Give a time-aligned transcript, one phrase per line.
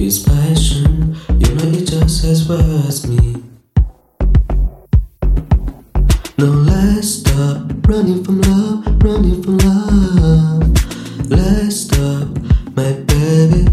[0.00, 3.34] His passion, you know it just as well as me.
[6.38, 11.28] No, let's stop running from love, running from love.
[11.28, 12.28] Let's stop,
[12.74, 13.66] my baby.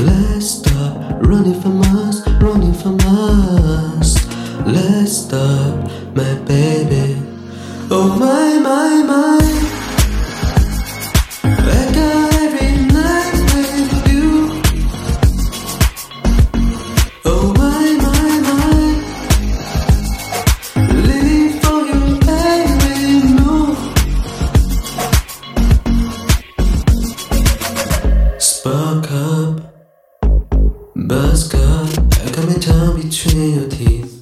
[0.00, 4.26] Let's stop running from us, running from us.
[4.66, 5.84] Let's stop,
[6.16, 7.14] my baby.
[7.90, 9.57] Oh my, my, my.
[31.08, 32.08] Buzz cut.
[32.46, 34.12] My tongue between your teeth.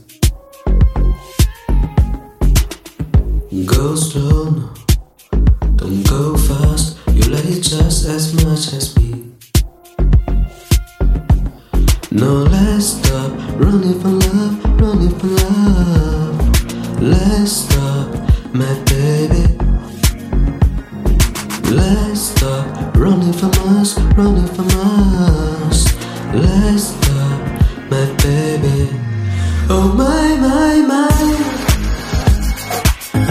[3.67, 4.69] Go slow, oh no.
[5.77, 6.99] Don't go fast.
[7.13, 9.33] You like it just as much as me.
[12.13, 17.03] No, let's stop running for love, running for love.
[17.03, 18.09] Let's stop,
[18.55, 19.45] my baby.
[21.71, 26.06] Let's stop running from us, running from us.
[26.35, 27.41] Let's stop,
[27.91, 28.91] my baby.
[29.71, 31.09] Oh my, my, my.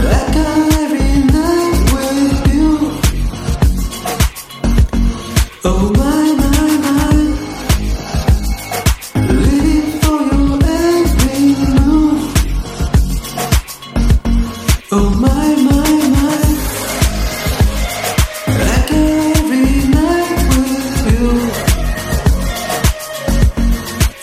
[0.01, 0.35] Got
[0.81, 2.71] every night with you.
[5.65, 6.04] Oh my,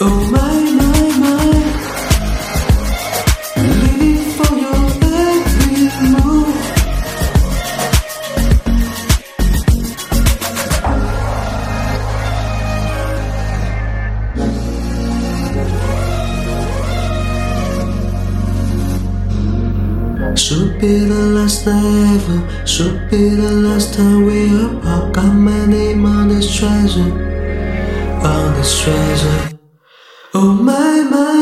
[0.05, 0.33] Oh,
[20.35, 22.67] should be the last ever.
[22.67, 25.13] Should be the last time we apart.
[25.13, 27.13] Got my name on this treasure.
[28.27, 29.52] On this treasure.
[30.35, 31.42] Oh my, my.